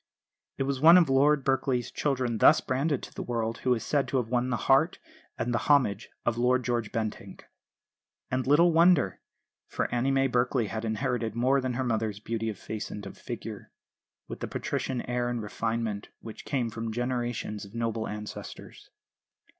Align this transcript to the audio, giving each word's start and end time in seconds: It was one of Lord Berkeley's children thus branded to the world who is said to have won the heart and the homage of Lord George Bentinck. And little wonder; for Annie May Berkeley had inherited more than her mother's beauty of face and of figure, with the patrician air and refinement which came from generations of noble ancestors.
It 0.57 0.63
was 0.63 0.81
one 0.81 0.97
of 0.97 1.11
Lord 1.11 1.43
Berkeley's 1.43 1.91
children 1.91 2.39
thus 2.39 2.59
branded 2.59 3.03
to 3.03 3.13
the 3.13 3.21
world 3.21 3.59
who 3.59 3.75
is 3.75 3.83
said 3.85 4.07
to 4.07 4.17
have 4.17 4.29
won 4.29 4.49
the 4.49 4.57
heart 4.65 4.97
and 5.37 5.53
the 5.53 5.59
homage 5.69 6.09
of 6.25 6.39
Lord 6.39 6.63
George 6.65 6.91
Bentinck. 6.91 7.43
And 8.31 8.47
little 8.47 8.71
wonder; 8.73 9.21
for 9.67 9.93
Annie 9.93 10.09
May 10.09 10.25
Berkeley 10.25 10.65
had 10.69 10.85
inherited 10.85 11.35
more 11.35 11.61
than 11.61 11.73
her 11.75 11.83
mother's 11.83 12.19
beauty 12.19 12.49
of 12.49 12.57
face 12.57 12.89
and 12.89 13.05
of 13.05 13.15
figure, 13.15 13.71
with 14.27 14.39
the 14.39 14.47
patrician 14.47 15.03
air 15.03 15.29
and 15.29 15.39
refinement 15.43 16.09
which 16.19 16.45
came 16.45 16.71
from 16.71 16.91
generations 16.91 17.63
of 17.63 17.75
noble 17.75 18.07
ancestors. 18.07 18.89